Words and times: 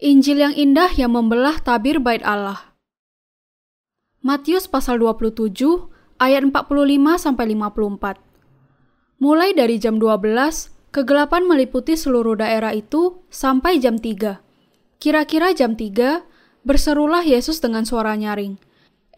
Injil 0.00 0.40
yang 0.40 0.56
indah 0.56 0.88
yang 0.96 1.12
membelah 1.12 1.60
tabir 1.60 2.00
bait 2.00 2.24
Allah. 2.24 2.72
Matius 4.24 4.64
pasal 4.64 4.96
27 4.96 5.52
ayat 6.16 6.40
45 6.48 7.20
sampai 7.20 7.52
54. 7.52 8.16
Mulai 9.20 9.52
dari 9.52 9.76
jam 9.76 10.00
12, 10.00 10.72
kegelapan 10.88 11.44
meliputi 11.44 12.00
seluruh 12.00 12.40
daerah 12.40 12.72
itu 12.72 13.28
sampai 13.28 13.76
jam 13.76 14.00
3. 14.00 14.40
Kira-kira 14.96 15.52
jam 15.52 15.76
3, 15.76 16.24
berserulah 16.64 17.20
Yesus 17.20 17.60
dengan 17.60 17.84
suara 17.84 18.16
nyaring. 18.16 18.56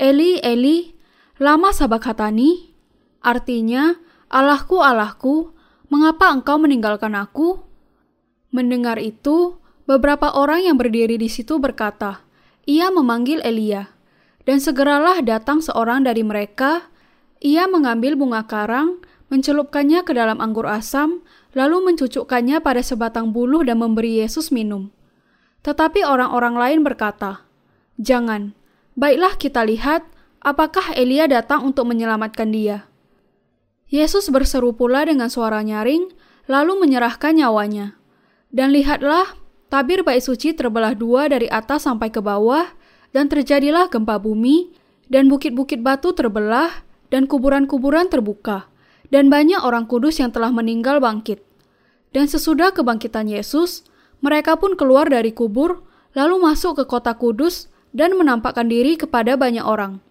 Eli, 0.03 0.43
Eli, 0.43 0.99
lama 1.39 1.71
sabakhatani? 1.71 2.75
Artinya, 3.23 4.03
Allahku, 4.27 4.83
Allahku, 4.83 5.55
mengapa 5.95 6.35
engkau 6.35 6.59
meninggalkan 6.59 7.15
aku? 7.15 7.63
Mendengar 8.51 8.99
itu, 8.99 9.62
Beberapa 9.83 10.31
orang 10.31 10.63
yang 10.63 10.79
berdiri 10.79 11.19
di 11.19 11.27
situ 11.27 11.59
berkata, 11.59 12.23
"Ia 12.71 12.95
memanggil 12.95 13.43
Elia." 13.43 13.91
Dan 14.43 14.59
segeralah 14.59 15.23
datang 15.23 15.63
seorang 15.63 16.03
dari 16.03 16.27
mereka. 16.27 16.91
Ia 17.43 17.71
mengambil 17.71 18.19
bunga 18.19 18.43
karang, 18.47 19.03
mencelupkannya 19.31 20.03
ke 20.03 20.15
dalam 20.15 20.39
anggur 20.43 20.67
asam, 20.67 21.23
lalu 21.55 21.83
mencucukkannya 21.91 22.59
pada 22.63 22.83
sebatang 22.83 23.31
buluh 23.31 23.63
dan 23.63 23.79
memberi 23.79 24.23
Yesus 24.23 24.51
minum. 24.51 24.91
Tetapi 25.63 26.03
orang-orang 26.03 26.59
lain 26.59 26.81
berkata, 26.83 27.47
"Jangan, 27.99 28.55
baiklah 28.99 29.39
kita 29.39 29.63
lihat 29.63 30.07
apakah 30.43 30.91
Elia 30.99 31.31
datang 31.31 31.63
untuk 31.63 31.87
menyelamatkan 31.87 32.51
dia." 32.51 32.91
Yesus 33.91 34.27
berseru 34.33 34.75
pula 34.75 35.07
dengan 35.07 35.31
suara 35.31 35.63
nyaring, 35.63 36.11
lalu 36.51 36.83
menyerahkan 36.83 37.37
nyawanya. 37.37 37.95
Dan 38.51 38.75
lihatlah, 38.75 39.42
Tabir 39.73 40.05
bait 40.05 40.21
suci 40.21 40.53
terbelah 40.53 40.93
dua 40.93 41.33
dari 41.33 41.49
atas 41.49 41.89
sampai 41.89 42.13
ke 42.13 42.21
bawah, 42.21 42.69
dan 43.17 43.33
terjadilah 43.33 43.89
gempa 43.89 44.21
bumi, 44.21 44.69
dan 45.09 45.33
bukit-bukit 45.33 45.81
batu 45.81 46.13
terbelah, 46.13 46.85
dan 47.09 47.25
kuburan-kuburan 47.25 48.13
terbuka, 48.13 48.69
dan 49.09 49.33
banyak 49.33 49.65
orang 49.65 49.89
kudus 49.89 50.21
yang 50.21 50.29
telah 50.29 50.53
meninggal 50.53 51.01
bangkit. 51.01 51.41
Dan 52.13 52.29
sesudah 52.29 52.77
kebangkitan 52.77 53.33
Yesus, 53.33 53.89
mereka 54.21 54.61
pun 54.61 54.77
keluar 54.77 55.09
dari 55.09 55.33
kubur, 55.33 55.81
lalu 56.13 56.37
masuk 56.37 56.77
ke 56.77 56.85
kota 56.85 57.17
kudus, 57.17 57.73
dan 57.97 58.13
menampakkan 58.21 58.69
diri 58.69 59.01
kepada 59.01 59.41
banyak 59.41 59.65
orang. 59.65 60.05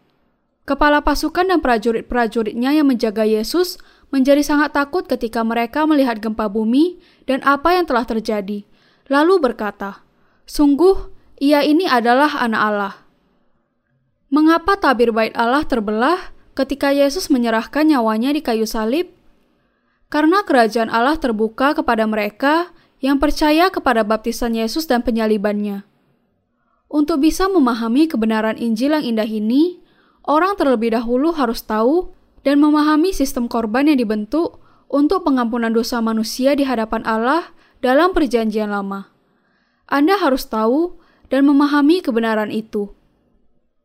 Kepala 0.65 1.05
pasukan 1.05 1.45
dan 1.45 1.61
prajurit-prajuritnya 1.61 2.81
yang 2.81 2.89
menjaga 2.89 3.29
Yesus 3.29 3.77
menjadi 4.09 4.41
sangat 4.41 4.73
takut 4.73 5.05
ketika 5.05 5.45
mereka 5.45 5.85
melihat 5.85 6.17
gempa 6.17 6.49
bumi 6.49 6.97
dan 7.29 7.45
apa 7.45 7.77
yang 7.77 7.85
telah 7.85 8.09
terjadi 8.09 8.65
lalu 9.11 9.43
berkata, 9.43 10.07
"Sungguh, 10.47 11.11
ia 11.43 11.59
ini 11.67 11.83
adalah 11.83 12.39
Anak 12.39 12.61
Allah." 12.63 12.95
Mengapa 14.31 14.79
tabir 14.79 15.11
bait 15.11 15.35
Allah 15.35 15.67
terbelah 15.67 16.31
ketika 16.55 16.95
Yesus 16.95 17.27
menyerahkan 17.27 17.83
nyawanya 17.83 18.31
di 18.31 18.39
kayu 18.39 18.63
salib? 18.63 19.11
Karena 20.07 20.47
kerajaan 20.47 20.87
Allah 20.87 21.19
terbuka 21.19 21.75
kepada 21.75 22.07
mereka 22.07 22.71
yang 23.03 23.19
percaya 23.19 23.67
kepada 23.67 24.07
baptisan 24.07 24.55
Yesus 24.55 24.87
dan 24.87 25.03
penyalibannya. 25.03 25.83
Untuk 26.87 27.19
bisa 27.19 27.51
memahami 27.51 28.07
kebenaran 28.07 28.55
Injil 28.55 28.95
yang 28.95 29.03
indah 29.03 29.27
ini, 29.27 29.83
orang 30.23 30.55
terlebih 30.55 30.95
dahulu 30.95 31.35
harus 31.35 31.59
tahu 31.63 32.15
dan 32.47 32.63
memahami 32.63 33.11
sistem 33.11 33.51
korban 33.51 33.91
yang 33.91 33.99
dibentuk 33.99 34.63
untuk 34.87 35.27
pengampunan 35.27 35.75
dosa 35.75 35.99
manusia 35.99 36.55
di 36.55 36.63
hadapan 36.63 37.03
Allah 37.03 37.51
dalam 37.83 38.15
Perjanjian 38.15 38.71
Lama. 38.71 39.10
Anda 39.91 40.15
harus 40.15 40.47
tahu 40.47 40.95
dan 41.27 41.43
memahami 41.43 41.99
kebenaran 41.99 42.47
itu. 42.47 42.95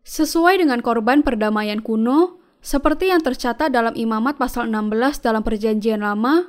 Sesuai 0.06 0.62
dengan 0.62 0.78
korban 0.78 1.26
perdamaian 1.26 1.82
kuno, 1.82 2.38
seperti 2.62 3.10
yang 3.10 3.26
tercatat 3.26 3.74
dalam 3.74 3.90
Imamat 3.98 4.38
pasal 4.38 4.70
16 4.70 5.18
dalam 5.18 5.42
Perjanjian 5.42 6.06
Lama, 6.06 6.46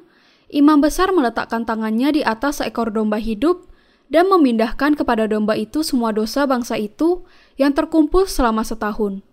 imam 0.53 0.77
besar 0.77 1.09
meletakkan 1.09 1.65
tangannya 1.65 2.13
di 2.13 2.21
atas 2.21 2.61
seekor 2.61 2.93
domba 2.93 3.17
hidup 3.17 3.65
dan 4.13 4.29
memindahkan 4.29 4.93
kepada 4.93 5.25
domba 5.25 5.57
itu 5.57 5.81
semua 5.81 6.13
dosa 6.13 6.45
bangsa 6.45 6.77
itu 6.77 7.25
yang 7.57 7.73
terkumpul 7.73 8.29
selama 8.29 8.61
setahun. 8.61 9.25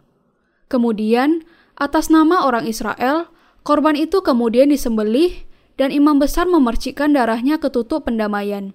Kemudian, 0.72 1.44
atas 1.76 2.08
nama 2.08 2.48
orang 2.48 2.64
Israel, 2.64 3.28
korban 3.60 3.92
itu 3.92 4.24
kemudian 4.24 4.72
disembelih 4.72 5.44
dan 5.76 5.92
imam 5.92 6.16
besar 6.16 6.48
memercikkan 6.48 7.12
darahnya 7.12 7.60
ke 7.60 7.68
tutup 7.68 8.08
pendamaian. 8.08 8.72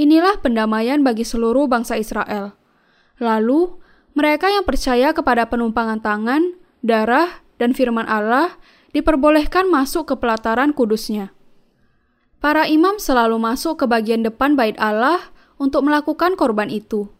Inilah 0.00 0.40
pendamaian 0.40 1.04
bagi 1.04 1.28
seluruh 1.28 1.68
bangsa 1.68 2.00
Israel. 2.00 2.56
Lalu, 3.20 3.76
mereka 4.16 4.48
yang 4.48 4.64
percaya 4.64 5.12
kepada 5.12 5.44
penumpangan 5.52 6.00
tangan, 6.00 6.56
darah, 6.80 7.44
dan 7.60 7.76
firman 7.76 8.08
Allah 8.08 8.56
diperbolehkan 8.96 9.68
masuk 9.68 10.08
ke 10.08 10.14
pelataran 10.16 10.72
kudusnya. 10.72 11.36
Para 12.40 12.64
imam 12.64 12.96
selalu 12.96 13.36
masuk 13.36 13.84
ke 13.84 13.84
bagian 13.84 14.24
depan 14.24 14.56
bait 14.56 14.72
Allah 14.80 15.20
untuk 15.60 15.84
melakukan 15.84 16.32
korban 16.32 16.72
itu. 16.72 17.12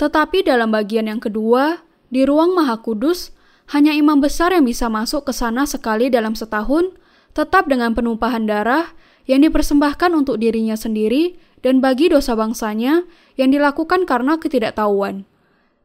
Tetapi 0.00 0.40
dalam 0.40 0.72
bagian 0.72 1.04
yang 1.04 1.20
kedua, 1.20 1.84
di 2.08 2.24
ruang 2.24 2.56
maha 2.56 2.80
kudus, 2.80 3.36
hanya 3.76 3.92
imam 3.92 4.24
besar 4.24 4.56
yang 4.56 4.64
bisa 4.64 4.88
masuk 4.88 5.28
ke 5.28 5.36
sana 5.36 5.68
sekali 5.68 6.08
dalam 6.08 6.32
setahun 6.32 6.96
tetap 7.36 7.68
dengan 7.68 7.92
penumpahan 7.92 8.48
darah 8.48 8.88
yang 9.28 9.44
dipersembahkan 9.44 10.10
untuk 10.16 10.40
dirinya 10.40 10.74
sendiri 10.74 11.36
dan 11.60 11.84
bagi 11.84 12.08
dosa 12.08 12.36
bangsanya 12.36 13.04
yang 13.36 13.52
dilakukan 13.52 14.04
karena 14.08 14.36
ketidaktahuan. 14.40 15.28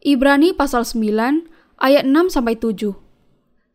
Ibrani 0.05 0.53
pasal 0.53 0.85
9 0.87 1.47
ayat 1.81 2.03
6 2.07 2.33
sampai 2.33 2.55
7. 2.55 2.95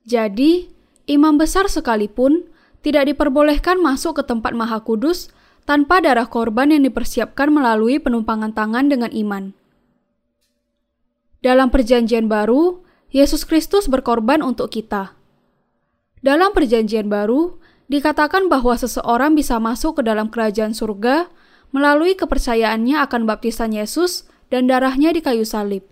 Jadi, 0.08 0.70
imam 1.10 1.36
besar 1.36 1.68
sekalipun 1.68 2.48
tidak 2.80 3.12
diperbolehkan 3.12 3.76
masuk 3.80 4.20
ke 4.20 4.22
tempat 4.24 4.56
maha 4.56 4.80
kudus 4.80 5.28
tanpa 5.68 6.00
darah 6.00 6.26
korban 6.26 6.72
yang 6.72 6.82
dipersiapkan 6.88 7.52
melalui 7.52 8.00
penumpangan 8.00 8.56
tangan 8.56 8.88
dengan 8.88 9.12
iman. 9.12 9.52
Dalam 11.40 11.72
perjanjian 11.72 12.28
baru, 12.28 12.84
Yesus 13.12 13.48
Kristus 13.48 13.88
berkorban 13.88 14.44
untuk 14.44 14.72
kita. 14.72 15.16
Dalam 16.20 16.52
perjanjian 16.52 17.08
baru, 17.08 17.56
dikatakan 17.90 18.46
bahwa 18.46 18.76
seseorang 18.76 19.34
bisa 19.34 19.58
masuk 19.58 20.00
ke 20.00 20.02
dalam 20.06 20.30
kerajaan 20.30 20.76
surga 20.76 21.26
melalui 21.70 22.18
kepercayaannya 22.18 22.98
akan 23.06 23.26
baptisan 23.26 23.74
Yesus 23.74 24.26
dan 24.50 24.66
darahnya 24.66 25.14
di 25.14 25.22
kayu 25.22 25.46
salib. 25.46 25.86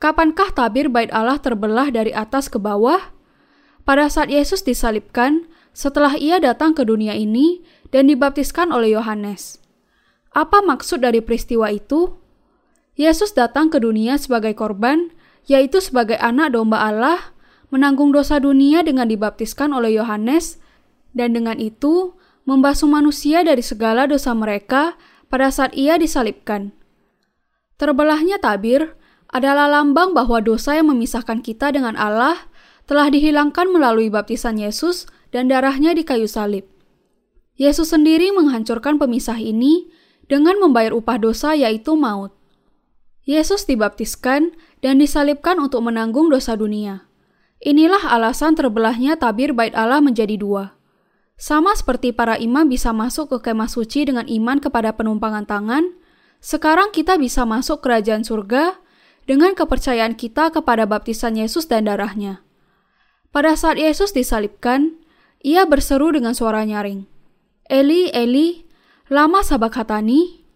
Kapankah 0.00 0.52
tabir 0.52 0.92
bait 0.92 1.08
Allah 1.12 1.40
terbelah 1.40 1.88
dari 1.88 2.12
atas 2.12 2.52
ke 2.52 2.60
bawah? 2.60 3.12
Pada 3.84 4.08
saat 4.08 4.32
Yesus 4.32 4.64
disalibkan, 4.64 5.48
setelah 5.76 6.16
ia 6.16 6.40
datang 6.40 6.72
ke 6.72 6.84
dunia 6.84 7.12
ini 7.12 7.60
dan 7.92 8.08
dibaptiskan 8.08 8.72
oleh 8.72 8.96
Yohanes. 8.96 9.60
Apa 10.32 10.64
maksud 10.64 11.04
dari 11.04 11.20
peristiwa 11.20 11.68
itu? 11.70 12.16
Yesus 12.96 13.34
datang 13.36 13.68
ke 13.68 13.78
dunia 13.78 14.16
sebagai 14.16 14.56
korban, 14.56 15.12
yaitu 15.44 15.78
sebagai 15.84 16.16
anak 16.18 16.56
domba 16.56 16.80
Allah, 16.84 17.34
menanggung 17.68 18.14
dosa 18.14 18.38
dunia 18.38 18.86
dengan 18.86 19.10
dibaptiskan 19.10 19.74
oleh 19.74 19.98
Yohanes 19.98 20.62
dan 21.14 21.34
dengan 21.34 21.58
itu 21.58 22.14
membasuh 22.44 22.88
manusia 22.88 23.40
dari 23.44 23.64
segala 23.64 24.08
dosa 24.08 24.32
mereka 24.36 24.96
pada 25.32 25.48
saat 25.48 25.72
ia 25.72 25.96
disalibkan. 25.96 26.76
Terbelahnya 27.80 28.38
tabir 28.38 28.94
adalah 29.34 29.66
lambang 29.66 30.14
bahwa 30.14 30.38
dosa 30.38 30.78
yang 30.78 30.94
memisahkan 30.94 31.42
kita 31.42 31.74
dengan 31.74 31.98
Allah 31.98 32.46
telah 32.86 33.10
dihilangkan 33.10 33.72
melalui 33.72 34.12
baptisan 34.12 34.60
Yesus 34.60 35.10
dan 35.34 35.50
darahnya 35.50 35.96
di 35.96 36.06
kayu 36.06 36.30
salib. 36.30 36.68
Yesus 37.58 37.90
sendiri 37.90 38.30
menghancurkan 38.30 39.00
pemisah 39.00 39.40
ini 39.40 39.90
dengan 40.30 40.60
membayar 40.62 40.94
upah 40.94 41.18
dosa 41.18 41.58
yaitu 41.58 41.98
maut. 41.98 42.30
Yesus 43.24 43.64
dibaptiskan 43.64 44.52
dan 44.84 45.00
disalibkan 45.00 45.56
untuk 45.56 45.80
menanggung 45.80 46.28
dosa 46.28 46.54
dunia. 46.54 47.08
Inilah 47.64 48.12
alasan 48.12 48.52
terbelahnya 48.52 49.16
tabir 49.16 49.56
bait 49.56 49.72
Allah 49.72 50.04
menjadi 50.04 50.36
dua. 50.36 50.76
Sama 51.34 51.74
seperti 51.74 52.14
para 52.14 52.38
imam 52.38 52.70
bisa 52.70 52.94
masuk 52.94 53.34
ke 53.34 53.50
kemah 53.50 53.66
suci 53.66 54.06
dengan 54.06 54.26
iman 54.30 54.62
kepada 54.62 54.94
penumpangan 54.94 55.44
tangan, 55.50 55.98
sekarang 56.38 56.94
kita 56.94 57.18
bisa 57.18 57.42
masuk 57.42 57.82
kerajaan 57.82 58.22
surga 58.22 58.78
dengan 59.26 59.58
kepercayaan 59.58 60.14
kita 60.14 60.54
kepada 60.54 60.86
baptisan 60.86 61.34
Yesus 61.34 61.66
dan 61.66 61.90
darahnya. 61.90 62.44
Pada 63.34 63.58
saat 63.58 63.82
Yesus 63.82 64.14
disalibkan, 64.14 64.94
ia 65.42 65.66
berseru 65.66 66.14
dengan 66.14 66.38
suara 66.38 66.62
nyaring, 66.62 67.02
Eli, 67.66 68.14
Eli, 68.14 68.62
lama 69.10 69.42
sabakhatani, 69.42 70.46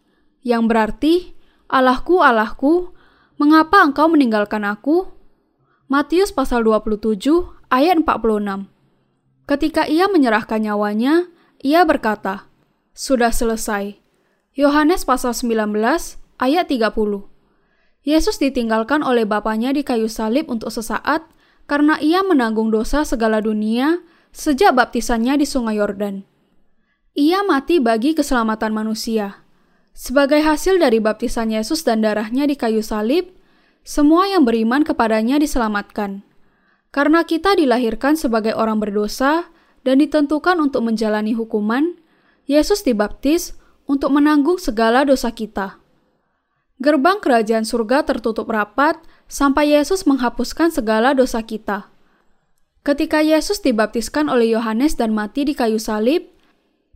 yang 0.46 0.70
berarti, 0.70 1.34
Allahku, 1.66 2.22
Allahku, 2.22 2.94
mengapa 3.34 3.82
engkau 3.82 4.06
meninggalkan 4.06 4.62
aku? 4.62 5.10
Matius 5.90 6.30
pasal 6.30 6.62
27 6.62 7.18
ayat 7.72 7.98
46 8.04 8.77
Ketika 9.48 9.88
ia 9.88 10.12
menyerahkan 10.12 10.60
nyawanya, 10.60 11.32
ia 11.64 11.80
berkata, 11.88 12.44
"Sudah 12.92 13.32
selesai." 13.32 13.96
Yohanes 14.52 15.08
pasal 15.08 15.32
19 15.32 16.20
ayat 16.36 16.68
30. 16.68 17.32
Yesus 18.04 18.36
ditinggalkan 18.36 19.00
oleh 19.00 19.24
Bapaknya 19.24 19.72
di 19.72 19.80
kayu 19.80 20.12
salib 20.12 20.52
untuk 20.52 20.68
sesaat 20.68 21.24
karena 21.64 21.96
ia 21.96 22.20
menanggung 22.20 22.68
dosa 22.68 23.08
segala 23.08 23.40
dunia 23.40 24.04
sejak 24.36 24.76
baptisannya 24.76 25.40
di 25.40 25.48
Sungai 25.48 25.80
Yordan. 25.80 26.28
Ia 27.16 27.40
mati 27.40 27.80
bagi 27.80 28.12
keselamatan 28.12 28.76
manusia. 28.76 29.48
Sebagai 29.96 30.44
hasil 30.44 30.76
dari 30.76 31.00
baptisan 31.00 31.50
Yesus 31.50 31.88
dan 31.88 32.04
darahnya 32.04 32.44
di 32.44 32.54
kayu 32.54 32.84
salib, 32.84 33.32
semua 33.80 34.28
yang 34.28 34.44
beriman 34.44 34.84
kepadanya 34.84 35.40
diselamatkan. 35.40 36.27
Karena 36.88 37.24
kita 37.24 37.52
dilahirkan 37.52 38.16
sebagai 38.16 38.56
orang 38.56 38.80
berdosa 38.80 39.52
dan 39.84 40.00
ditentukan 40.00 40.56
untuk 40.60 40.88
menjalani 40.88 41.36
hukuman, 41.36 42.00
Yesus 42.48 42.80
dibaptis 42.80 43.52
untuk 43.84 44.12
menanggung 44.12 44.56
segala 44.56 45.04
dosa 45.04 45.28
kita. 45.28 45.76
Gerbang 46.78 47.18
kerajaan 47.18 47.66
surga 47.66 48.06
tertutup 48.06 48.48
rapat 48.48 48.96
sampai 49.26 49.74
Yesus 49.76 50.06
menghapuskan 50.08 50.70
segala 50.70 51.12
dosa 51.12 51.42
kita. 51.44 51.90
Ketika 52.86 53.20
Yesus 53.20 53.60
dibaptiskan 53.60 54.30
oleh 54.32 54.56
Yohanes 54.56 54.96
dan 54.96 55.12
mati 55.12 55.44
di 55.44 55.52
kayu 55.52 55.76
salib, 55.76 56.24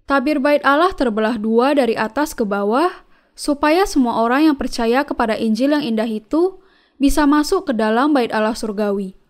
tabir 0.09 0.41
bait 0.41 0.63
Allah 0.65 0.95
terbelah 0.95 1.37
dua 1.37 1.77
dari 1.77 1.93
atas 1.99 2.33
ke 2.33 2.49
bawah, 2.49 2.89
supaya 3.37 3.85
semua 3.85 4.23
orang 4.25 4.49
yang 4.49 4.57
percaya 4.57 5.05
kepada 5.05 5.37
Injil 5.37 5.77
yang 5.77 5.85
indah 5.85 6.09
itu 6.09 6.63
bisa 6.97 7.27
masuk 7.29 7.69
ke 7.69 7.73
dalam 7.77 8.15
bait 8.15 8.31
Allah 8.33 8.57
surgawi. 8.57 9.22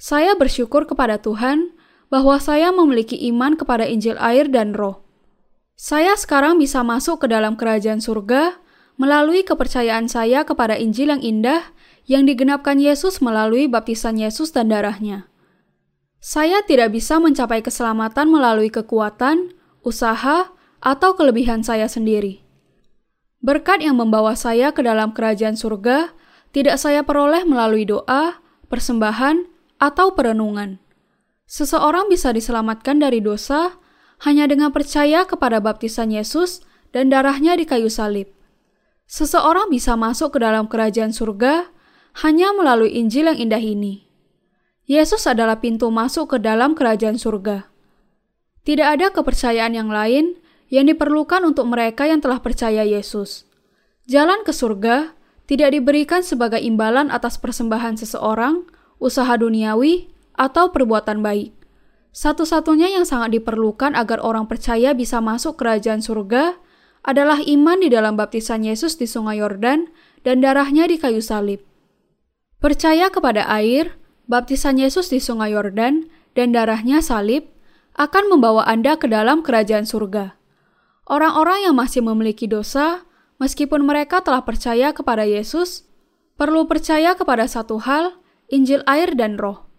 Saya 0.00 0.32
bersyukur 0.32 0.88
kepada 0.88 1.20
Tuhan 1.20 1.76
bahwa 2.08 2.40
saya 2.40 2.72
memiliki 2.72 3.20
iman 3.28 3.52
kepada 3.52 3.84
Injil 3.84 4.16
air 4.16 4.48
dan 4.48 4.72
roh. 4.72 5.04
Saya 5.76 6.16
sekarang 6.16 6.56
bisa 6.56 6.80
masuk 6.80 7.20
ke 7.20 7.26
dalam 7.28 7.60
kerajaan 7.60 8.00
surga 8.00 8.56
melalui 8.96 9.44
kepercayaan 9.44 10.08
saya 10.08 10.48
kepada 10.48 10.80
Injil 10.80 11.12
yang 11.12 11.20
indah 11.20 11.76
yang 12.08 12.24
digenapkan 12.24 12.80
Yesus 12.80 13.20
melalui 13.20 13.68
baptisan 13.68 14.16
Yesus 14.16 14.56
dan 14.56 14.72
darahnya. 14.72 15.28
Saya 16.20 16.64
tidak 16.64 16.96
bisa 16.96 17.20
mencapai 17.20 17.60
keselamatan 17.60 18.32
melalui 18.32 18.72
kekuatan, 18.72 19.52
usaha, 19.84 20.52
atau 20.80 21.10
kelebihan 21.12 21.60
saya 21.60 21.88
sendiri. 21.92 22.40
Berkat 23.40 23.84
yang 23.84 24.00
membawa 24.00 24.32
saya 24.32 24.72
ke 24.72 24.80
dalam 24.80 25.12
kerajaan 25.12 25.56
surga 25.60 26.12
tidak 26.56 26.76
saya 26.80 27.04
peroleh 27.04 27.44
melalui 27.44 27.88
doa, 27.88 28.40
persembahan, 28.68 29.59
atau 29.80 30.12
perenungan. 30.12 30.78
Seseorang 31.50 32.06
bisa 32.06 32.30
diselamatkan 32.30 33.02
dari 33.02 33.18
dosa 33.18 33.80
hanya 34.22 34.46
dengan 34.46 34.70
percaya 34.70 35.26
kepada 35.26 35.58
baptisan 35.58 36.12
Yesus 36.12 36.62
dan 36.92 37.10
darahnya 37.10 37.56
di 37.56 37.66
kayu 37.66 37.88
salib. 37.90 38.30
Seseorang 39.10 39.72
bisa 39.72 39.98
masuk 39.98 40.36
ke 40.36 40.38
dalam 40.38 40.70
kerajaan 40.70 41.10
surga 41.10 41.66
hanya 42.22 42.54
melalui 42.54 42.94
Injil 42.94 43.26
yang 43.32 43.38
indah 43.50 43.58
ini. 43.58 44.06
Yesus 44.86 45.26
adalah 45.26 45.58
pintu 45.58 45.90
masuk 45.90 46.34
ke 46.34 46.38
dalam 46.38 46.78
kerajaan 46.78 47.18
surga. 47.18 47.66
Tidak 48.62 48.86
ada 48.86 49.10
kepercayaan 49.10 49.74
yang 49.74 49.90
lain 49.90 50.38
yang 50.70 50.86
diperlukan 50.86 51.42
untuk 51.42 51.66
mereka 51.66 52.06
yang 52.06 52.22
telah 52.22 52.38
percaya 52.38 52.86
Yesus. 52.86 53.50
Jalan 54.06 54.46
ke 54.46 54.54
surga 54.54 55.14
tidak 55.50 55.74
diberikan 55.74 56.22
sebagai 56.22 56.62
imbalan 56.62 57.10
atas 57.10 57.38
persembahan 57.38 57.98
seseorang, 57.98 58.66
usaha 59.00 59.34
duniawi, 59.34 60.12
atau 60.36 60.70
perbuatan 60.72 61.20
baik. 61.20 61.52
Satu-satunya 62.10 62.90
yang 62.90 63.06
sangat 63.06 63.34
diperlukan 63.38 63.94
agar 63.94 64.18
orang 64.22 64.46
percaya 64.50 64.94
bisa 64.94 65.22
masuk 65.22 65.60
kerajaan 65.60 66.02
surga 66.02 66.58
adalah 67.06 67.40
iman 67.40 67.78
di 67.80 67.88
dalam 67.88 68.18
baptisan 68.18 68.66
Yesus 68.66 69.00
di 69.00 69.08
Sungai 69.08 69.40
Yordan 69.40 69.88
dan 70.26 70.44
darahnya 70.44 70.84
di 70.84 71.00
kayu 71.00 71.24
salib. 71.24 71.64
Percaya 72.60 73.08
kepada 73.08 73.48
air, 73.48 73.96
baptisan 74.28 74.76
Yesus 74.76 75.08
di 75.08 75.16
Sungai 75.16 75.56
Yordan, 75.56 76.12
dan 76.36 76.52
darahnya 76.52 77.00
salib 77.00 77.48
akan 77.96 78.36
membawa 78.36 78.68
Anda 78.68 79.00
ke 79.00 79.08
dalam 79.08 79.40
kerajaan 79.40 79.88
surga. 79.88 80.36
Orang-orang 81.08 81.66
yang 81.66 81.74
masih 81.74 82.04
memiliki 82.04 82.46
dosa, 82.46 83.02
meskipun 83.40 83.82
mereka 83.82 84.20
telah 84.20 84.44
percaya 84.44 84.92
kepada 84.92 85.24
Yesus, 85.24 85.88
perlu 86.36 86.68
percaya 86.68 87.16
kepada 87.16 87.48
satu 87.48 87.80
hal, 87.82 88.19
Injil 88.50 88.82
air 88.90 89.14
dan 89.14 89.38
roh. 89.38 89.70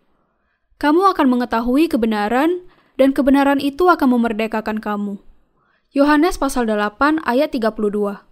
Kamu 0.80 1.12
akan 1.12 1.28
mengetahui 1.28 1.92
kebenaran, 1.92 2.64
dan 2.96 3.12
kebenaran 3.12 3.60
itu 3.60 3.92
akan 3.92 4.18
memerdekakan 4.18 4.80
kamu. 4.80 5.20
Yohanes 5.92 6.40
pasal 6.40 6.64
8 6.66 7.20
ayat 7.28 7.52
32. 7.52 8.24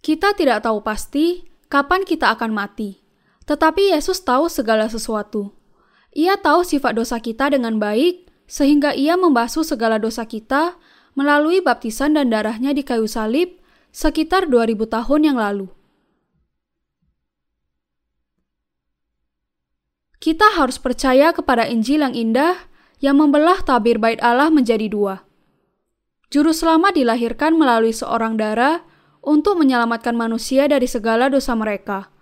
Kita 0.00 0.32
tidak 0.32 0.64
tahu 0.64 0.80
pasti 0.80 1.44
kapan 1.68 2.08
kita 2.08 2.32
akan 2.32 2.56
mati, 2.56 3.04
tetapi 3.44 3.92
Yesus 3.92 4.24
tahu 4.24 4.48
segala 4.48 4.88
sesuatu. 4.88 5.52
Ia 6.16 6.40
tahu 6.40 6.64
sifat 6.64 6.96
dosa 6.96 7.20
kita 7.20 7.52
dengan 7.52 7.76
baik, 7.76 8.32
sehingga 8.48 8.96
ia 8.96 9.14
membasuh 9.20 9.62
segala 9.62 10.00
dosa 10.00 10.24
kita 10.24 10.80
melalui 11.12 11.60
baptisan 11.60 12.16
dan 12.16 12.32
darahnya 12.32 12.72
di 12.72 12.80
kayu 12.80 13.04
salib 13.04 13.60
sekitar 13.92 14.48
2000 14.48 14.88
tahun 14.88 15.20
yang 15.20 15.36
lalu. 15.36 15.68
Kita 20.20 20.52
harus 20.52 20.76
percaya 20.76 21.32
kepada 21.32 21.64
Injil 21.64 22.04
yang 22.04 22.12
indah 22.12 22.68
yang 23.00 23.16
membelah 23.16 23.64
tabir 23.64 23.96
bait 23.96 24.20
Allah 24.20 24.52
menjadi 24.52 24.84
dua. 24.92 25.24
Juru 26.28 26.52
selamat 26.52 26.92
dilahirkan 26.92 27.56
melalui 27.56 27.96
seorang 27.96 28.36
darah 28.36 28.84
untuk 29.24 29.56
menyelamatkan 29.56 30.12
manusia 30.12 30.68
dari 30.68 30.84
segala 30.84 31.32
dosa 31.32 31.56
mereka. 31.56 32.12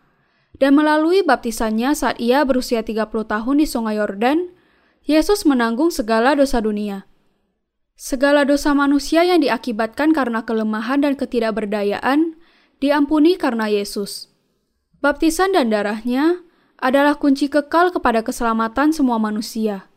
Dan 0.63 0.79
melalui 0.79 1.27
baptisannya 1.27 1.91
saat 1.99 2.23
ia 2.23 2.47
berusia 2.47 2.87
30 2.87 3.11
tahun 3.11 3.57
di 3.59 3.67
sungai 3.67 3.99
Yordan, 3.99 4.55
Yesus 5.03 5.43
menanggung 5.43 5.91
segala 5.91 6.39
dosa 6.39 6.63
dunia. 6.63 7.07
Segala 7.99 8.47
dosa 8.47 8.79
manusia 8.79 9.27
yang 9.27 9.43
diakibatkan 9.43 10.15
karena 10.15 10.47
kelemahan 10.47 11.03
dan 11.03 11.19
ketidakberdayaan 11.19 12.39
diampuni 12.79 13.35
karena 13.35 13.67
Yesus. 13.67 14.31
Baptisan 15.03 15.51
dan 15.51 15.75
darahnya 15.75 16.47
adalah 16.79 17.19
kunci 17.19 17.51
kekal 17.51 17.91
kepada 17.91 18.23
keselamatan 18.23 18.95
semua 18.95 19.19
manusia. 19.19 19.91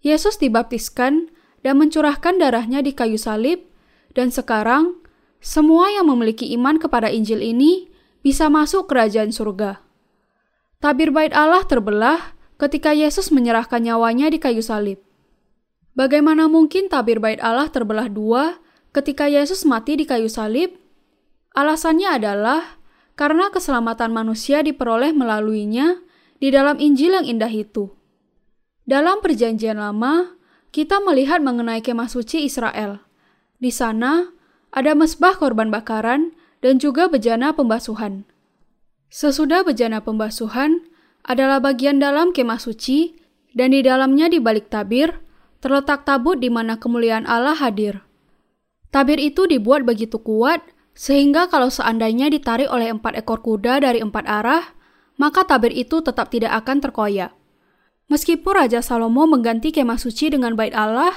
Yesus 0.00 0.38
dibaptiskan 0.38 1.30
dan 1.66 1.74
mencurahkan 1.80 2.38
darahnya 2.38 2.84
di 2.84 2.94
kayu 2.94 3.18
salib, 3.18 3.66
dan 4.14 4.30
sekarang 4.30 5.00
semua 5.42 5.90
yang 5.90 6.06
memiliki 6.08 6.54
iman 6.54 6.78
kepada 6.78 7.10
Injil 7.10 7.42
ini 7.42 7.90
bisa 8.24 8.48
masuk 8.48 8.88
kerajaan 8.88 9.34
surga. 9.34 9.82
Tabir 10.80 11.10
bait 11.10 11.32
Allah 11.32 11.64
terbelah 11.64 12.36
ketika 12.60 12.94
Yesus 12.94 13.32
menyerahkan 13.34 13.82
nyawanya 13.82 14.30
di 14.30 14.38
kayu 14.38 14.62
salib. 14.62 15.00
Bagaimana 15.96 16.46
mungkin 16.46 16.90
tabir 16.90 17.18
bait 17.18 17.38
Allah 17.42 17.70
terbelah 17.70 18.06
dua 18.10 18.58
ketika 18.94 19.26
Yesus 19.26 19.66
mati 19.66 19.98
di 19.98 20.04
kayu 20.04 20.30
salib? 20.30 20.76
Alasannya 21.54 22.18
adalah 22.18 22.82
karena 23.14 23.50
keselamatan 23.50 24.10
manusia 24.10 24.62
diperoleh 24.62 25.14
melaluinya 25.14 26.02
di 26.42 26.50
dalam 26.50 26.78
Injil 26.82 27.14
yang 27.14 27.26
indah 27.26 27.50
itu. 27.50 27.94
Dalam 28.84 29.22
Perjanjian 29.24 29.80
Lama, 29.80 30.36
kita 30.74 31.00
melihat 31.00 31.40
mengenai 31.40 31.80
kemah 31.80 32.10
suci 32.10 32.44
Israel. 32.44 33.00
Di 33.62 33.70
sana 33.70 34.34
ada 34.74 34.92
mesbah 34.92 35.38
korban 35.38 35.70
bakaran 35.70 36.34
dan 36.60 36.82
juga 36.82 37.06
bejana 37.06 37.54
pembasuhan. 37.54 38.26
Sesudah 39.08 39.62
bejana 39.62 40.02
pembasuhan 40.02 40.82
adalah 41.22 41.62
bagian 41.62 42.02
dalam 42.02 42.34
kemah 42.34 42.58
suci 42.58 43.14
dan 43.54 43.70
di 43.70 43.86
dalamnya 43.86 44.26
di 44.26 44.42
balik 44.42 44.68
tabir 44.68 45.14
terletak 45.62 46.02
tabut 46.02 46.42
di 46.42 46.50
mana 46.50 46.76
kemuliaan 46.76 47.24
Allah 47.24 47.54
hadir. 47.54 48.02
Tabir 48.90 49.22
itu 49.22 49.46
dibuat 49.46 49.86
begitu 49.86 50.18
kuat 50.18 50.60
sehingga 50.94 51.50
kalau 51.50 51.68
seandainya 51.68 52.30
ditarik 52.30 52.70
oleh 52.70 52.94
empat 52.94 53.18
ekor 53.18 53.42
kuda 53.42 53.82
dari 53.82 53.98
empat 53.98 54.24
arah, 54.30 54.64
maka 55.18 55.42
tabir 55.42 55.74
itu 55.74 56.00
tetap 56.00 56.30
tidak 56.30 56.54
akan 56.64 56.78
terkoyak. 56.78 57.34
Meskipun 58.06 58.54
Raja 58.54 58.78
Salomo 58.78 59.26
mengganti 59.26 59.74
kemah 59.74 59.98
suci 59.98 60.30
dengan 60.30 60.54
bait 60.54 60.70
Allah, 60.70 61.10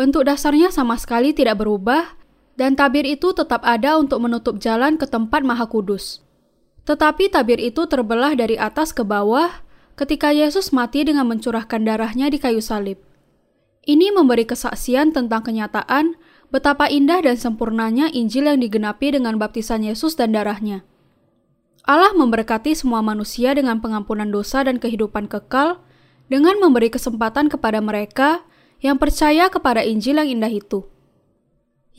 bentuk 0.00 0.24
dasarnya 0.24 0.72
sama 0.72 0.96
sekali 0.96 1.36
tidak 1.36 1.60
berubah 1.60 2.16
dan 2.56 2.72
tabir 2.72 3.04
itu 3.04 3.36
tetap 3.36 3.60
ada 3.68 4.00
untuk 4.00 4.24
menutup 4.24 4.56
jalan 4.56 4.96
ke 4.96 5.04
tempat 5.04 5.44
maha 5.44 5.68
kudus. 5.68 6.24
Tetapi 6.88 7.30
tabir 7.30 7.60
itu 7.60 7.84
terbelah 7.86 8.32
dari 8.32 8.56
atas 8.56 8.96
ke 8.96 9.04
bawah 9.04 9.62
ketika 9.94 10.32
Yesus 10.32 10.72
mati 10.72 11.04
dengan 11.04 11.28
mencurahkan 11.28 11.84
darahnya 11.84 12.32
di 12.32 12.40
kayu 12.40 12.64
salib. 12.64 12.98
Ini 13.82 14.14
memberi 14.14 14.46
kesaksian 14.46 15.10
tentang 15.10 15.42
kenyataan 15.42 16.14
betapa 16.52 16.86
indah 16.92 17.24
dan 17.24 17.40
sempurnanya 17.40 18.12
Injil 18.12 18.44
yang 18.44 18.60
digenapi 18.60 19.16
dengan 19.16 19.40
baptisan 19.40 19.80
Yesus 19.82 20.14
dan 20.20 20.36
darahnya. 20.36 20.84
Allah 21.82 22.14
memberkati 22.14 22.76
semua 22.78 23.02
manusia 23.02 23.56
dengan 23.56 23.82
pengampunan 23.82 24.28
dosa 24.28 24.62
dan 24.62 24.78
kehidupan 24.78 25.26
kekal 25.26 25.82
dengan 26.30 26.54
memberi 26.62 26.92
kesempatan 26.92 27.50
kepada 27.50 27.82
mereka 27.82 28.44
yang 28.78 29.00
percaya 29.00 29.50
kepada 29.50 29.82
Injil 29.82 30.20
yang 30.22 30.38
indah 30.38 30.52
itu. 30.52 30.86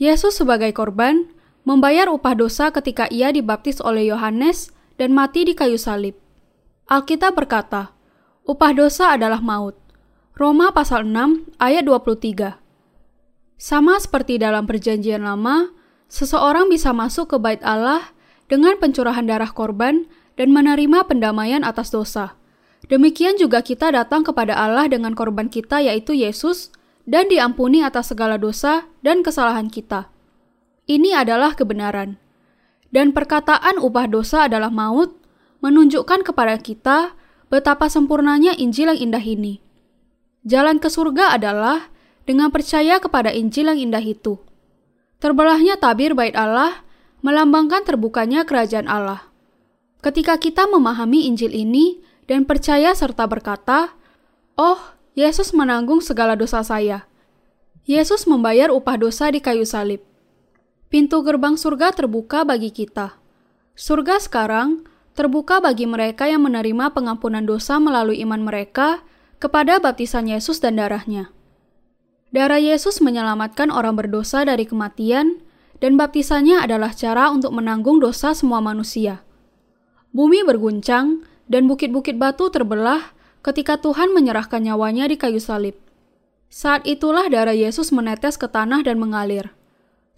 Yesus 0.00 0.40
sebagai 0.40 0.72
korban 0.72 1.28
membayar 1.68 2.08
upah 2.08 2.32
dosa 2.32 2.72
ketika 2.72 3.10
ia 3.12 3.28
dibaptis 3.34 3.82
oleh 3.82 4.08
Yohanes 4.08 4.72
dan 4.96 5.12
mati 5.12 5.44
di 5.44 5.52
kayu 5.52 5.76
salib. 5.76 6.16
Alkitab 6.88 7.36
berkata, 7.36 7.92
upah 8.46 8.72
dosa 8.72 9.16
adalah 9.16 9.42
maut. 9.42 9.76
Roma 10.34 10.74
pasal 10.74 11.06
6 11.06 11.56
ayat 11.62 11.86
23. 11.86 12.63
Sama 13.64 13.96
seperti 13.96 14.36
dalam 14.36 14.68
perjanjian 14.68 15.24
lama, 15.24 15.72
seseorang 16.12 16.68
bisa 16.68 16.92
masuk 16.92 17.32
ke 17.32 17.36
bait 17.40 17.64
Allah 17.64 18.12
dengan 18.44 18.76
pencurahan 18.76 19.24
darah 19.24 19.48
korban 19.48 20.04
dan 20.36 20.52
menerima 20.52 21.08
pendamaian 21.08 21.64
atas 21.64 21.88
dosa. 21.88 22.36
Demikian 22.92 23.40
juga 23.40 23.64
kita 23.64 23.88
datang 23.88 24.20
kepada 24.20 24.52
Allah 24.52 24.84
dengan 24.84 25.16
korban 25.16 25.48
kita 25.48 25.80
yaitu 25.80 26.12
Yesus 26.12 26.76
dan 27.08 27.32
diampuni 27.32 27.80
atas 27.80 28.12
segala 28.12 28.36
dosa 28.36 28.84
dan 29.00 29.24
kesalahan 29.24 29.72
kita. 29.72 30.12
Ini 30.84 31.24
adalah 31.24 31.56
kebenaran. 31.56 32.20
Dan 32.92 33.16
perkataan 33.16 33.80
upah 33.80 34.12
dosa 34.12 34.44
adalah 34.44 34.68
maut 34.68 35.16
menunjukkan 35.64 36.20
kepada 36.20 36.60
kita 36.60 37.16
betapa 37.48 37.88
sempurnanya 37.88 38.52
Injil 38.60 38.92
yang 38.92 39.08
indah 39.08 39.24
ini. 39.24 39.64
Jalan 40.44 40.76
ke 40.76 40.92
surga 40.92 41.40
adalah 41.40 41.93
dengan 42.24 42.48
percaya 42.52 43.00
kepada 43.00 43.32
Injil 43.32 43.68
yang 43.72 43.80
indah 43.92 44.04
itu. 44.04 44.40
Terbelahnya 45.20 45.80
tabir 45.80 46.12
bait 46.12 46.36
Allah 46.36 46.84
melambangkan 47.24 47.84
terbukanya 47.84 48.44
kerajaan 48.44 48.88
Allah. 48.88 49.28
Ketika 50.04 50.36
kita 50.36 50.68
memahami 50.68 51.24
Injil 51.28 51.56
ini 51.56 52.04
dan 52.28 52.44
percaya 52.44 52.92
serta 52.92 53.24
berkata, 53.24 53.96
"Oh, 54.56 54.76
Yesus 55.16 55.56
menanggung 55.56 56.04
segala 56.04 56.36
dosa 56.36 56.60
saya." 56.60 57.08
Yesus 57.84 58.24
membayar 58.24 58.72
upah 58.72 58.96
dosa 58.96 59.28
di 59.28 59.44
kayu 59.44 59.68
salib. 59.68 60.00
Pintu 60.88 61.20
gerbang 61.20 61.56
surga 61.56 61.92
terbuka 61.92 62.40
bagi 62.40 62.72
kita. 62.72 63.20
Surga 63.76 64.16
sekarang 64.22 64.88
terbuka 65.12 65.60
bagi 65.60 65.84
mereka 65.84 66.24
yang 66.24 66.48
menerima 66.48 66.96
pengampunan 66.96 67.44
dosa 67.44 67.76
melalui 67.76 68.24
iman 68.24 68.40
mereka 68.40 69.04
kepada 69.36 69.76
baptisan 69.82 70.32
Yesus 70.32 70.64
dan 70.64 70.80
darahnya. 70.80 71.33
Darah 72.34 72.58
Yesus 72.58 72.98
menyelamatkan 72.98 73.70
orang 73.70 73.94
berdosa 73.94 74.42
dari 74.42 74.66
kematian, 74.66 75.38
dan 75.78 75.94
baptisannya 75.94 76.58
adalah 76.66 76.90
cara 76.90 77.30
untuk 77.30 77.54
menanggung 77.54 78.02
dosa 78.02 78.34
semua 78.34 78.58
manusia. 78.58 79.22
Bumi 80.10 80.42
berguncang, 80.42 81.22
dan 81.46 81.70
bukit-bukit 81.70 82.18
batu 82.18 82.50
terbelah 82.50 83.14
ketika 83.46 83.78
Tuhan 83.78 84.10
menyerahkan 84.10 84.66
nyawanya 84.66 85.06
di 85.06 85.14
kayu 85.14 85.38
salib. 85.38 85.78
Saat 86.50 86.82
itulah 86.90 87.30
darah 87.30 87.54
Yesus 87.54 87.94
menetes 87.94 88.34
ke 88.34 88.50
tanah 88.50 88.82
dan 88.82 88.98
mengalir. 88.98 89.54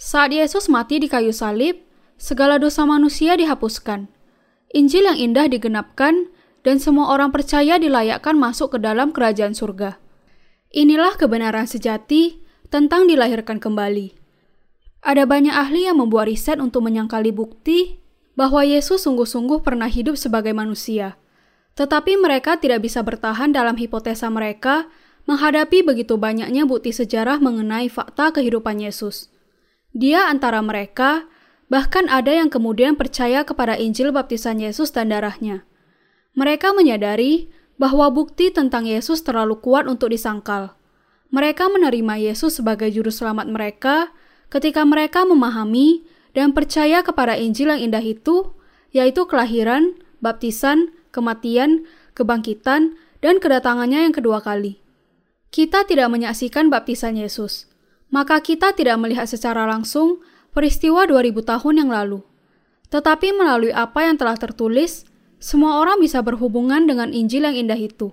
Saat 0.00 0.32
Yesus 0.32 0.72
mati 0.72 0.96
di 0.96 1.12
kayu 1.12 1.36
salib, 1.36 1.84
segala 2.16 2.56
dosa 2.56 2.88
manusia 2.88 3.36
dihapuskan. 3.36 4.08
Injil 4.72 5.04
yang 5.04 5.20
indah 5.20 5.52
digenapkan, 5.52 6.32
dan 6.64 6.80
semua 6.80 7.12
orang 7.12 7.28
percaya 7.28 7.76
dilayakkan 7.76 8.40
masuk 8.40 8.72
ke 8.72 8.78
dalam 8.80 9.12
kerajaan 9.12 9.52
surga. 9.52 10.00
Inilah 10.76 11.16
kebenaran 11.16 11.64
sejati 11.64 12.44
tentang 12.68 13.08
dilahirkan 13.08 13.56
kembali. 13.56 14.12
Ada 15.00 15.24
banyak 15.24 15.56
ahli 15.56 15.88
yang 15.88 16.04
membuat 16.04 16.28
riset 16.28 16.60
untuk 16.60 16.84
menyangkali 16.84 17.32
bukti 17.32 17.96
bahwa 18.36 18.60
Yesus 18.60 19.08
sungguh-sungguh 19.08 19.64
pernah 19.64 19.88
hidup 19.88 20.20
sebagai 20.20 20.52
manusia. 20.52 21.16
Tetapi 21.80 22.20
mereka 22.20 22.60
tidak 22.60 22.84
bisa 22.84 23.00
bertahan 23.00 23.56
dalam 23.56 23.80
hipotesa 23.80 24.28
mereka 24.28 24.84
menghadapi 25.24 25.80
begitu 25.80 26.20
banyaknya 26.20 26.68
bukti 26.68 26.92
sejarah 26.92 27.40
mengenai 27.40 27.88
fakta 27.88 28.36
kehidupan 28.36 28.76
Yesus. 28.76 29.32
Dia 29.96 30.28
antara 30.28 30.60
mereka, 30.60 31.24
bahkan 31.72 32.04
ada 32.12 32.36
yang 32.36 32.52
kemudian 32.52 33.00
percaya 33.00 33.48
kepada 33.48 33.80
Injil 33.80 34.12
baptisan 34.12 34.60
Yesus 34.60 34.92
dan 34.92 35.08
darahnya. 35.08 35.64
Mereka 36.36 36.76
menyadari 36.76 37.48
bahwa 37.76 38.08
bukti 38.08 38.48
tentang 38.52 38.88
Yesus 38.88 39.20
terlalu 39.20 39.60
kuat 39.60 39.88
untuk 39.88 40.12
disangkal. 40.12 40.76
Mereka 41.32 41.68
menerima 41.68 42.16
Yesus 42.20 42.60
sebagai 42.60 42.88
juru 42.88 43.12
selamat 43.12 43.46
mereka 43.52 44.10
ketika 44.48 44.86
mereka 44.86 45.26
memahami 45.26 46.06
dan 46.32 46.52
percaya 46.52 47.00
kepada 47.00 47.36
Injil 47.36 47.72
yang 47.72 47.80
indah 47.92 48.04
itu, 48.04 48.52
yaitu 48.92 49.24
kelahiran, 49.24 49.96
baptisan, 50.20 50.92
kematian, 51.12 51.88
kebangkitan, 52.12 52.96
dan 53.24 53.40
kedatangannya 53.40 54.08
yang 54.08 54.14
kedua 54.14 54.44
kali. 54.44 54.80
Kita 55.48 55.88
tidak 55.88 56.12
menyaksikan 56.12 56.68
baptisan 56.68 57.16
Yesus, 57.16 57.68
maka 58.12 58.40
kita 58.44 58.76
tidak 58.76 59.00
melihat 59.00 59.24
secara 59.24 59.64
langsung 59.64 60.20
peristiwa 60.52 61.08
2000 61.08 61.40
tahun 61.42 61.74
yang 61.84 61.90
lalu. 61.92 62.20
Tetapi 62.92 63.34
melalui 63.34 63.72
apa 63.74 64.06
yang 64.06 64.20
telah 64.20 64.38
tertulis, 64.38 65.08
semua 65.36 65.80
orang 65.80 66.00
bisa 66.00 66.24
berhubungan 66.24 66.88
dengan 66.88 67.12
Injil 67.12 67.44
yang 67.44 67.56
indah 67.56 67.78
itu. 67.78 68.12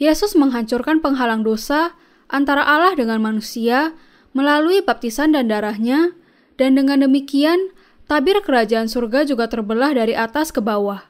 Yesus 0.00 0.34
menghancurkan 0.34 0.98
penghalang 0.98 1.46
dosa 1.46 1.94
antara 2.26 2.66
Allah 2.66 2.96
dengan 2.98 3.22
manusia 3.22 3.94
melalui 4.32 4.80
baptisan 4.80 5.36
dan 5.36 5.46
darahnya, 5.46 6.16
dan 6.56 6.76
dengan 6.76 7.04
demikian 7.04 7.72
tabir 8.08 8.40
kerajaan 8.40 8.88
surga 8.88 9.28
juga 9.28 9.48
terbelah 9.48 9.92
dari 9.92 10.16
atas 10.16 10.50
ke 10.50 10.60
bawah. 10.60 11.04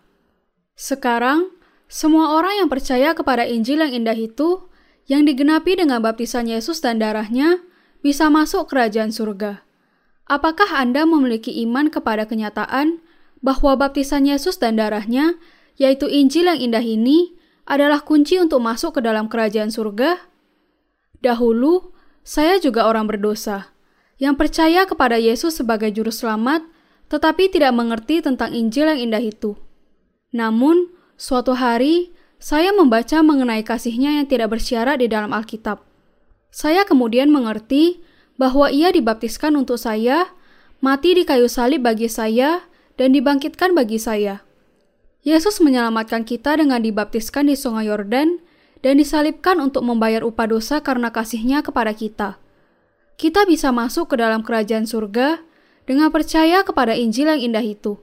Sekarang, 0.74 1.54
semua 1.86 2.34
orang 2.34 2.64
yang 2.64 2.68
percaya 2.70 3.14
kepada 3.14 3.46
Injil 3.46 3.82
yang 3.82 3.92
indah 3.92 4.16
itu, 4.16 4.66
yang 5.06 5.26
digenapi 5.26 5.78
dengan 5.78 6.02
baptisan 6.02 6.50
Yesus 6.50 6.82
dan 6.82 6.98
darahnya, 6.98 7.62
bisa 8.02 8.26
masuk 8.32 8.70
kerajaan 8.70 9.14
surga. 9.14 9.62
Apakah 10.26 10.78
Anda 10.78 11.04
memiliki 11.04 11.52
iman 11.66 11.90
kepada 11.90 12.26
kenyataan 12.26 13.01
bahwa 13.42 13.74
baptisan 13.74 14.24
Yesus 14.24 14.56
dan 14.56 14.78
darahnya, 14.78 15.36
yaitu 15.76 16.06
Injil 16.06 16.46
yang 16.46 16.60
indah 16.62 16.82
ini, 16.82 17.34
adalah 17.66 18.02
kunci 18.02 18.38
untuk 18.38 18.62
masuk 18.62 18.98
ke 18.98 19.00
dalam 19.02 19.26
kerajaan 19.26 19.70
surga? 19.70 20.18
Dahulu, 21.22 21.94
saya 22.22 22.62
juga 22.62 22.86
orang 22.86 23.10
berdosa, 23.10 23.74
yang 24.22 24.38
percaya 24.38 24.86
kepada 24.86 25.18
Yesus 25.18 25.58
sebagai 25.58 25.90
juru 25.90 26.14
selamat, 26.14 26.62
tetapi 27.10 27.50
tidak 27.50 27.74
mengerti 27.74 28.22
tentang 28.22 28.54
Injil 28.54 28.86
yang 28.86 29.10
indah 29.10 29.22
itu. 29.22 29.58
Namun, 30.30 30.90
suatu 31.18 31.58
hari, 31.58 32.14
saya 32.42 32.74
membaca 32.74 33.22
mengenai 33.22 33.62
kasihnya 33.62 34.22
yang 34.22 34.26
tidak 34.26 34.54
bersyarat 34.54 34.98
di 34.98 35.06
dalam 35.06 35.30
Alkitab. 35.30 35.82
Saya 36.50 36.82
kemudian 36.82 37.30
mengerti 37.30 38.02
bahwa 38.34 38.66
ia 38.70 38.90
dibaptiskan 38.90 39.54
untuk 39.54 39.78
saya, 39.78 40.30
mati 40.82 41.14
di 41.14 41.22
kayu 41.22 41.46
salib 41.46 41.86
bagi 41.86 42.10
saya, 42.10 42.66
dan 42.96 43.16
dibangkitkan 43.16 43.72
bagi 43.72 43.96
saya. 43.96 44.44
Yesus 45.22 45.62
menyelamatkan 45.62 46.26
kita 46.26 46.58
dengan 46.58 46.82
dibaptiskan 46.82 47.46
di 47.46 47.54
sungai 47.54 47.86
Yordan 47.86 48.42
dan 48.82 48.98
disalibkan 48.98 49.62
untuk 49.62 49.86
membayar 49.86 50.26
upah 50.26 50.50
dosa 50.50 50.82
karena 50.82 51.14
kasihnya 51.14 51.62
kepada 51.62 51.94
kita. 51.94 52.42
Kita 53.14 53.46
bisa 53.46 53.70
masuk 53.70 54.10
ke 54.10 54.16
dalam 54.18 54.42
kerajaan 54.42 54.82
surga 54.82 55.38
dengan 55.86 56.10
percaya 56.10 56.66
kepada 56.66 56.98
Injil 56.98 57.30
yang 57.30 57.38
indah 57.38 57.62
itu. 57.62 58.02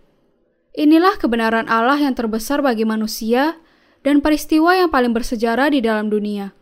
Inilah 0.72 1.20
kebenaran 1.20 1.68
Allah 1.68 2.00
yang 2.00 2.16
terbesar 2.16 2.64
bagi 2.64 2.88
manusia 2.88 3.60
dan 4.00 4.24
peristiwa 4.24 4.80
yang 4.80 4.88
paling 4.88 5.12
bersejarah 5.12 5.76
di 5.76 5.84
dalam 5.84 6.08
dunia. 6.08 6.56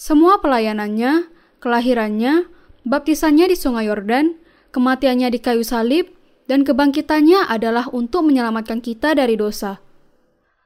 Semua 0.00 0.40
pelayanannya, 0.40 1.28
kelahirannya, 1.60 2.48
baptisannya 2.88 3.52
di 3.52 3.56
sungai 3.58 3.92
Yordan, 3.92 4.40
kematiannya 4.72 5.28
di 5.28 5.38
kayu 5.44 5.60
salib, 5.60 6.13
dan 6.44 6.62
kebangkitannya 6.62 7.48
adalah 7.48 7.88
untuk 7.92 8.28
menyelamatkan 8.28 8.84
kita 8.84 9.16
dari 9.16 9.36
dosa. 9.40 9.80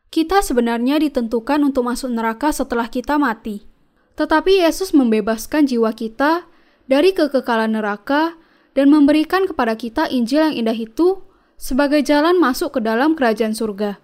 Kita 0.09 0.41
sebenarnya 0.41 0.99
ditentukan 0.99 1.63
untuk 1.63 1.87
masuk 1.87 2.11
neraka 2.11 2.51
setelah 2.51 2.89
kita 2.89 3.21
mati. 3.21 3.69
Tetapi 4.17 4.65
Yesus 4.67 4.91
membebaskan 4.97 5.69
jiwa 5.69 5.95
kita 5.95 6.49
dari 6.91 7.15
kekekalan 7.15 7.79
neraka 7.79 8.35
dan 8.75 8.91
memberikan 8.91 9.47
kepada 9.47 9.79
kita 9.79 10.11
Injil 10.11 10.51
yang 10.51 10.57
indah 10.57 10.75
itu 10.75 11.23
sebagai 11.61 12.03
jalan 12.03 12.41
masuk 12.41 12.79
ke 12.79 12.81
dalam 12.83 13.15
kerajaan 13.15 13.55
surga. 13.55 14.01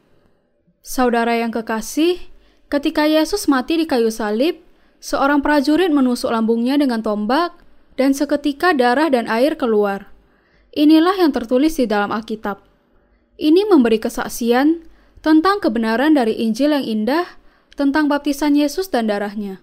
Saudara 0.85 1.35
yang 1.41 1.51
kekasih, 1.51 2.21
ketika 2.71 3.09
Yesus 3.09 3.49
mati 3.49 3.81
di 3.81 3.89
kayu 3.89 4.13
salib, 4.13 4.61
seorang 5.01 5.41
prajurit 5.41 5.91
menusuk 5.91 6.31
lambungnya 6.31 6.79
dengan 6.79 7.01
tombak 7.01 7.57
dan 7.99 8.13
seketika 8.15 8.71
darah 8.77 9.11
dan 9.11 9.27
air 9.27 9.57
keluar. 9.59 10.14
Inilah 10.75 11.15
yang 11.15 11.31
tertulis 11.31 11.79
di 11.79 11.87
dalam 11.87 12.11
Alkitab. 12.11 12.59
Ini 13.39 13.63
memberi 13.71 14.03
kesaksian 14.03 14.83
tentang 15.23 15.63
kebenaran 15.63 16.19
dari 16.19 16.35
Injil 16.35 16.75
yang 16.75 16.83
indah 16.83 17.39
tentang 17.79 18.11
baptisan 18.11 18.59
Yesus 18.59 18.91
dan 18.91 19.07
darahnya. 19.07 19.63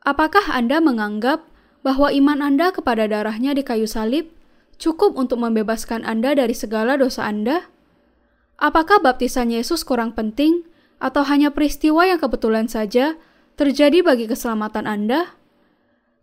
Apakah 0.00 0.48
Anda 0.48 0.80
menganggap 0.80 1.44
bahwa 1.84 2.08
iman 2.08 2.40
Anda 2.40 2.72
kepada 2.72 3.04
darahnya 3.04 3.52
di 3.52 3.60
kayu 3.60 3.84
salib 3.84 4.32
cukup 4.80 5.20
untuk 5.20 5.36
membebaskan 5.36 6.00
Anda 6.08 6.32
dari 6.32 6.56
segala 6.56 6.96
dosa 6.96 7.28
Anda? 7.28 7.68
Apakah 8.56 9.04
baptisan 9.04 9.52
Yesus 9.52 9.84
kurang 9.84 10.16
penting 10.16 10.64
atau 10.96 11.28
hanya 11.28 11.52
peristiwa 11.52 12.08
yang 12.08 12.16
kebetulan 12.16 12.72
saja 12.72 13.20
terjadi 13.60 14.00
bagi 14.00 14.24
keselamatan 14.24 14.88
Anda? 14.88 15.36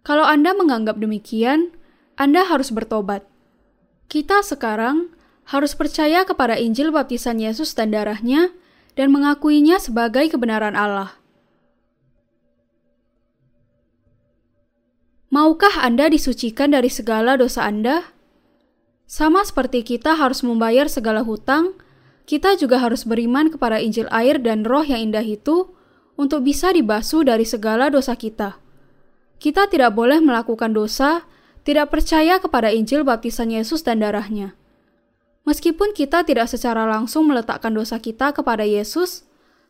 Kalau 0.01 0.25
Anda 0.25 0.57
menganggap 0.57 0.97
demikian, 0.97 1.77
Anda 2.17 2.49
harus 2.49 2.73
bertobat. 2.73 3.28
Kita 4.09 4.41
sekarang 4.41 5.13
harus 5.45 5.77
percaya 5.77 6.25
kepada 6.25 6.57
Injil 6.57 6.89
baptisan 6.89 7.37
Yesus 7.37 7.77
dan 7.77 7.93
darahnya 7.93 8.49
dan 8.97 9.13
mengakuinya 9.13 9.77
sebagai 9.77 10.33
kebenaran 10.33 10.73
Allah. 10.73 11.13
Maukah 15.29 15.85
Anda 15.85 16.09
disucikan 16.09 16.73
dari 16.73 16.89
segala 16.89 17.37
dosa 17.37 17.69
Anda? 17.69 18.17
Sama 19.05 19.45
seperti 19.45 19.85
kita 19.85 20.17
harus 20.17 20.41
membayar 20.41 20.89
segala 20.89 21.21
hutang, 21.21 21.77
kita 22.25 22.57
juga 22.57 22.81
harus 22.81 23.05
beriman 23.05 23.53
kepada 23.53 23.77
Injil 23.77 24.09
air 24.09 24.41
dan 24.41 24.65
roh 24.65 24.81
yang 24.81 25.13
indah 25.13 25.21
itu 25.21 25.69
untuk 26.17 26.49
bisa 26.49 26.73
dibasuh 26.73 27.21
dari 27.21 27.45
segala 27.45 27.93
dosa 27.93 28.17
kita. 28.17 28.57
Kita 29.37 29.69
tidak 29.69 29.93
boleh 29.93 30.17
melakukan 30.17 30.73
dosa, 30.73 31.29
tidak 31.69 31.93
percaya 31.93 32.41
kepada 32.41 32.73
Injil 32.73 33.05
baptisan 33.05 33.53
Yesus 33.53 33.85
dan 33.85 34.01
darahnya. 34.01 34.57
Meskipun 35.45 35.93
kita 35.93 36.25
tidak 36.25 36.49
secara 36.49 36.89
langsung 36.89 37.29
meletakkan 37.29 37.77
dosa 37.77 38.01
kita 38.01 38.33
kepada 38.33 38.65
Yesus, 38.65 39.21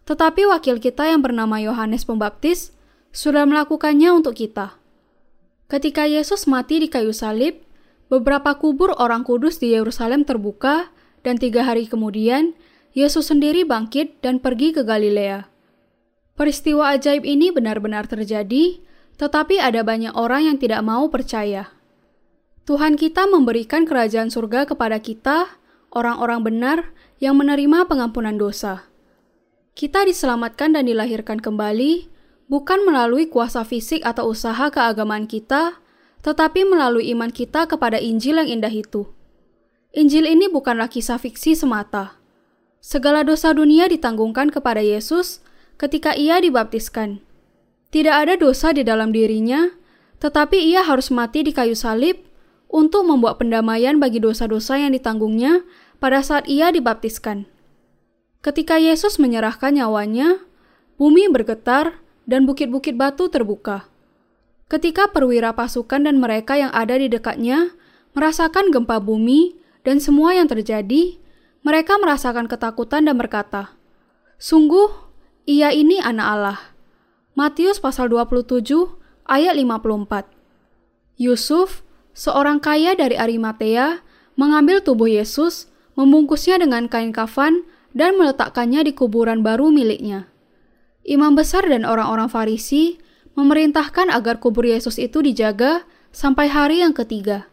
tetapi 0.07 0.47
wakil 0.47 0.79
kita 0.79 1.11
yang 1.11 1.19
bernama 1.19 1.59
Yohanes 1.59 2.07
Pembaptis 2.07 2.71
sudah 3.11 3.43
melakukannya 3.43 4.15
untuk 4.15 4.39
kita. 4.39 4.79
Ketika 5.67 6.07
Yesus 6.07 6.47
mati 6.47 6.79
di 6.79 6.87
kayu 6.87 7.11
salib, 7.11 7.67
beberapa 8.07 8.55
kubur 8.55 8.95
orang 8.95 9.27
kudus 9.27 9.59
di 9.59 9.75
Yerusalem 9.75 10.23
terbuka, 10.23 10.95
dan 11.27 11.35
tiga 11.35 11.67
hari 11.67 11.83
kemudian, 11.83 12.55
Yesus 12.95 13.27
sendiri 13.27 13.67
bangkit 13.67 14.23
dan 14.23 14.39
pergi 14.39 14.71
ke 14.71 14.87
Galilea. 14.87 15.51
Peristiwa 16.39 16.95
ajaib 16.95 17.27
ini 17.27 17.51
benar-benar 17.51 18.07
terjadi, 18.07 18.79
tetapi 19.19 19.59
ada 19.59 19.83
banyak 19.83 20.15
orang 20.15 20.47
yang 20.47 20.57
tidak 20.57 20.79
mau 20.79 21.11
percaya. 21.11 21.78
Tuhan 22.69 23.01
kita 23.01 23.25
memberikan 23.25 23.81
kerajaan 23.81 24.29
surga 24.29 24.69
kepada 24.69 25.01
kita, 25.01 25.57
orang-orang 25.89 26.45
benar 26.45 26.77
yang 27.17 27.33
menerima 27.33 27.89
pengampunan 27.89 28.37
dosa. 28.37 28.85
Kita 29.73 30.05
diselamatkan 30.05 30.77
dan 30.77 30.85
dilahirkan 30.85 31.41
kembali 31.41 32.05
bukan 32.45 32.85
melalui 32.85 33.25
kuasa 33.25 33.65
fisik 33.65 34.05
atau 34.05 34.29
usaha 34.29 34.69
keagamaan 34.69 35.25
kita, 35.25 35.81
tetapi 36.21 36.61
melalui 36.61 37.09
iman 37.09 37.33
kita 37.33 37.65
kepada 37.65 37.97
Injil 37.97 38.37
yang 38.37 38.61
indah 38.61 38.69
itu. 38.69 39.09
Injil 39.97 40.29
ini 40.29 40.45
bukanlah 40.45 40.93
kisah 40.93 41.17
fiksi 41.17 41.57
semata. 41.57 42.21
Segala 42.85 43.25
dosa 43.25 43.49
dunia 43.49 43.89
ditanggungkan 43.89 44.53
kepada 44.53 44.85
Yesus 44.85 45.41
ketika 45.81 46.13
ia 46.13 46.37
dibaptiskan. 46.37 47.17
Tidak 47.89 48.13
ada 48.13 48.37
dosa 48.37 48.77
di 48.77 48.85
dalam 48.85 49.09
dirinya, 49.09 49.73
tetapi 50.21 50.69
ia 50.69 50.85
harus 50.85 51.09
mati 51.09 51.41
di 51.41 51.49
kayu 51.49 51.73
salib 51.73 52.28
untuk 52.69 53.03
membuat 53.09 53.41
pendamaian 53.41 53.97
bagi 53.97 54.21
dosa-dosa 54.21 54.77
yang 54.77 54.93
ditanggungnya 54.93 55.65
pada 55.97 56.21
saat 56.21 56.45
ia 56.45 56.69
dibaptiskan. 56.69 57.49
Ketika 58.39 58.79
Yesus 58.79 59.19
menyerahkan 59.19 59.75
nyawanya, 59.75 60.39
bumi 60.95 61.27
bergetar 61.27 61.99
dan 62.29 62.45
bukit-bukit 62.45 62.95
batu 62.95 63.27
terbuka. 63.27 63.89
Ketika 64.69 65.09
perwira 65.09 65.51
pasukan 65.57 66.05
dan 66.05 66.21
mereka 66.21 66.55
yang 66.55 66.69
ada 66.71 66.95
di 66.95 67.09
dekatnya 67.09 67.73
merasakan 68.13 68.69
gempa 68.69 69.01
bumi 69.01 69.57
dan 69.81 69.97
semua 69.97 70.37
yang 70.37 70.45
terjadi, 70.45 71.17
mereka 71.65 71.97
merasakan 71.97 72.45
ketakutan 72.45 73.09
dan 73.09 73.17
berkata, 73.17 73.73
Sungguh, 74.39 74.87
ia 75.49 75.73
ini 75.73 75.99
anak 75.99 76.27
Allah. 76.29 76.59
Matius 77.33 77.81
pasal 77.81 78.13
27 78.13 78.69
ayat 79.27 79.57
54 79.57 80.31
Yusuf, 81.19 81.83
seorang 82.19 82.59
kaya 82.59 82.99
dari 82.99 83.15
Arimatea, 83.15 84.03
mengambil 84.35 84.83
tubuh 84.83 85.07
Yesus, 85.07 85.71
membungkusnya 85.95 86.59
dengan 86.59 86.91
kain 86.91 87.15
kafan, 87.15 87.63
dan 87.95 88.19
meletakkannya 88.19 88.83
di 88.83 88.91
kuburan 88.91 89.39
baru 89.39 89.71
miliknya 89.71 90.27
imam 91.09 91.33
besar 91.33 91.65
dan 91.65 91.83
orang-orang 91.89 92.29
Farisi 92.29 93.01
memerintahkan 93.33 94.13
agar 94.13 94.37
kubur 94.37 94.69
Yesus 94.69 95.01
itu 95.01 95.25
dijaga 95.25 95.83
sampai 96.13 96.45
hari 96.45 96.85
yang 96.85 96.93
ketiga. 96.93 97.49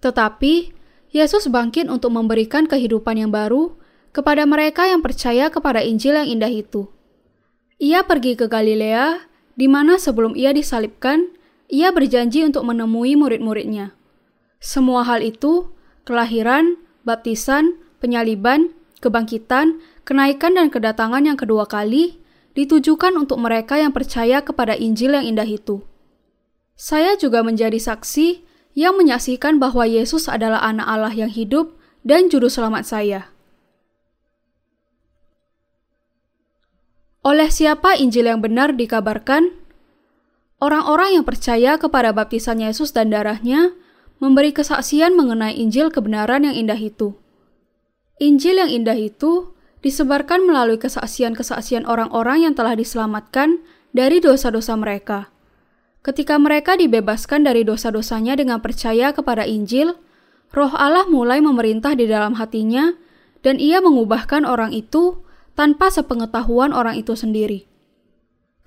Tetapi 0.00 0.72
Yesus 1.12 1.52
bangkit 1.52 1.92
untuk 1.92 2.16
memberikan 2.16 2.64
kehidupan 2.64 3.20
yang 3.20 3.32
baru 3.32 3.76
kepada 4.16 4.48
mereka 4.48 4.88
yang 4.88 5.04
percaya 5.04 5.52
kepada 5.52 5.84
Injil 5.84 6.16
yang 6.16 6.28
indah 6.28 6.52
itu. 6.52 6.88
Ia 7.78 8.02
pergi 8.08 8.34
ke 8.34 8.48
Galilea, 8.50 9.28
di 9.54 9.66
mana 9.70 10.00
sebelum 10.00 10.34
ia 10.34 10.50
disalibkan, 10.50 11.30
ia 11.68 11.92
berjanji 11.92 12.42
untuk 12.42 12.64
menemui 12.64 13.14
murid-muridnya. 13.14 13.92
Semua 14.58 15.04
hal 15.04 15.20
itu, 15.20 15.70
kelahiran, 16.08 16.80
baptisan, 17.04 17.76
penyaliban, 18.00 18.72
kebangkitan, 19.04 19.78
kenaikan 20.02 20.56
dan 20.56 20.72
kedatangan 20.72 21.22
yang 21.22 21.38
kedua 21.38 21.68
kali, 21.68 22.18
ditujukan 22.56 23.14
untuk 23.14 23.38
mereka 23.38 23.78
yang 23.78 23.94
percaya 23.94 24.42
kepada 24.42 24.74
Injil 24.74 25.14
yang 25.14 25.28
indah 25.28 25.46
itu. 25.46 25.84
Saya 26.74 27.14
juga 27.14 27.44
menjadi 27.46 27.78
saksi 27.78 28.42
yang 28.74 28.94
menyaksikan 28.98 29.58
bahwa 29.58 29.86
Yesus 29.86 30.26
adalah 30.26 30.62
anak 30.62 30.86
Allah 30.86 31.14
yang 31.14 31.30
hidup 31.30 31.74
dan 32.06 32.30
juru 32.30 32.46
selamat 32.46 32.86
saya. 32.86 33.20
Oleh 37.26 37.50
siapa 37.50 37.98
Injil 37.98 38.30
yang 38.30 38.40
benar 38.40 38.78
dikabarkan? 38.78 39.57
Orang-orang 40.58 41.14
yang 41.14 41.24
percaya 41.24 41.78
kepada 41.78 42.10
baptisan 42.10 42.58
Yesus 42.58 42.90
dan 42.90 43.14
darahnya 43.14 43.78
memberi 44.18 44.50
kesaksian 44.50 45.14
mengenai 45.14 45.54
Injil 45.54 45.94
kebenaran 45.94 46.42
yang 46.42 46.58
indah 46.58 46.78
itu. 46.78 47.14
Injil 48.18 48.58
yang 48.58 48.66
indah 48.66 48.98
itu 48.98 49.54
disebarkan 49.86 50.42
melalui 50.42 50.82
kesaksian-kesaksian 50.82 51.86
orang-orang 51.86 52.50
yang 52.50 52.54
telah 52.58 52.74
diselamatkan 52.74 53.62
dari 53.94 54.18
dosa-dosa 54.18 54.74
mereka. 54.74 55.30
Ketika 56.02 56.34
mereka 56.42 56.74
dibebaskan 56.74 57.46
dari 57.46 57.62
dosa-dosanya 57.62 58.34
dengan 58.34 58.58
percaya 58.58 59.14
kepada 59.14 59.46
Injil, 59.46 59.94
Roh 60.50 60.74
Allah 60.74 61.06
mulai 61.06 61.38
memerintah 61.38 61.94
di 61.94 62.10
dalam 62.10 62.34
hatinya, 62.34 62.98
dan 63.46 63.62
Ia 63.62 63.78
mengubahkan 63.78 64.42
orang 64.42 64.74
itu 64.74 65.22
tanpa 65.54 65.94
sepengetahuan 65.94 66.74
orang 66.74 66.98
itu 66.98 67.14
sendiri. 67.14 67.67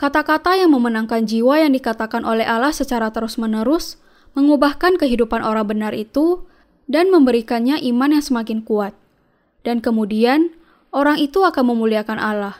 Kata-kata 0.01 0.57
yang 0.57 0.73
memenangkan 0.73 1.29
jiwa 1.29 1.61
yang 1.61 1.77
dikatakan 1.77 2.25
oleh 2.25 2.41
Allah 2.41 2.73
secara 2.73 3.13
terus-menerus 3.13 4.01
mengubahkan 4.33 4.97
kehidupan 4.97 5.45
orang 5.45 5.69
benar 5.69 5.93
itu 5.93 6.41
dan 6.89 7.13
memberikannya 7.13 7.77
iman 7.93 8.17
yang 8.17 8.25
semakin 8.25 8.65
kuat. 8.65 8.97
Dan 9.61 9.77
kemudian, 9.77 10.57
orang 10.89 11.21
itu 11.21 11.45
akan 11.45 11.77
memuliakan 11.77 12.17
Allah. 12.17 12.57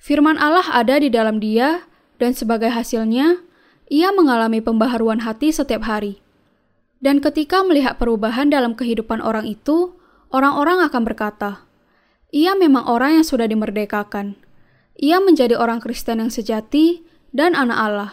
Firman 0.00 0.40
Allah 0.40 0.64
ada 0.72 0.96
di 0.96 1.12
dalam 1.12 1.44
dia, 1.44 1.84
dan 2.16 2.32
sebagai 2.32 2.72
hasilnya, 2.72 3.44
ia 3.92 4.08
mengalami 4.08 4.64
pembaharuan 4.64 5.28
hati 5.28 5.52
setiap 5.52 5.84
hari. 5.84 6.24
Dan 7.04 7.20
ketika 7.20 7.60
melihat 7.60 8.00
perubahan 8.00 8.48
dalam 8.48 8.72
kehidupan 8.72 9.20
orang 9.20 9.44
itu, 9.44 9.92
orang-orang 10.32 10.80
akan 10.88 11.02
berkata, 11.04 11.68
"Ia 12.32 12.56
memang 12.56 12.88
orang 12.88 13.20
yang 13.20 13.26
sudah 13.28 13.44
dimerdekakan. 13.44 14.41
Ia 14.98 15.20
menjadi 15.20 15.56
orang 15.56 15.80
Kristen 15.80 16.20
yang 16.20 16.32
sejati 16.32 17.04
dan 17.32 17.56
anak 17.56 17.78
Allah." 17.78 18.12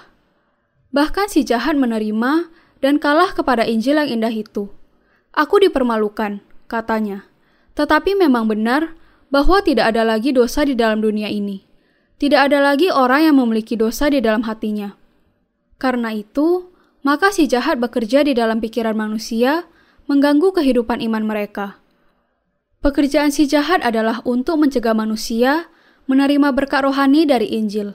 Bahkan 0.89 1.29
si 1.29 1.45
jahat 1.45 1.77
menerima 1.77 2.49
dan 2.81 2.97
kalah 2.97 3.35
kepada 3.35 3.67
Injil 3.67 3.99
yang 3.99 4.09
indah 4.09 4.33
itu. 4.33 4.71
"Aku 5.35 5.61
dipermalukan," 5.61 6.41
katanya. 6.65 7.29
Tetapi 7.77 8.17
memang 8.17 8.49
benar 8.49 8.97
bahwa 9.29 9.61
tidak 9.61 9.93
ada 9.93 10.01
lagi 10.03 10.33
dosa 10.33 10.65
di 10.65 10.73
dalam 10.73 10.99
dunia 10.99 11.29
ini. 11.29 11.63
Tidak 12.19 12.35
ada 12.35 12.59
lagi 12.59 12.91
orang 12.91 13.31
yang 13.31 13.35
memiliki 13.39 13.79
dosa 13.79 14.11
di 14.11 14.19
dalam 14.19 14.43
hatinya. 14.43 14.99
Karena 15.79 16.11
itu, 16.11 16.67
maka 17.05 17.31
si 17.31 17.47
jahat 17.47 17.79
bekerja 17.79 18.27
di 18.27 18.35
dalam 18.35 18.59
pikiran 18.59 18.97
manusia, 18.97 19.63
mengganggu 20.11 20.51
kehidupan 20.51 20.99
iman 20.99 21.23
mereka. 21.23 21.79
Pekerjaan 22.83 23.31
si 23.31 23.47
jahat 23.47 23.79
adalah 23.85 24.19
untuk 24.27 24.59
mencegah 24.59 24.91
manusia 24.91 25.71
menerima 26.09 26.49
berkat 26.57 26.89
rohani 26.89 27.29
dari 27.29 27.53
Injil. 27.53 27.93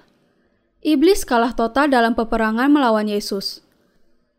Iblis 0.87 1.27
kalah 1.27 1.59
total 1.59 1.91
dalam 1.91 2.15
peperangan 2.15 2.71
melawan 2.71 3.11
Yesus. 3.11 3.67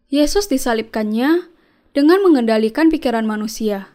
Yesus 0.07 0.47
disalibkannya 0.47 1.51
dengan 1.91 2.23
mengendalikan 2.23 2.87
pikiran 2.87 3.27
manusia. 3.27 3.91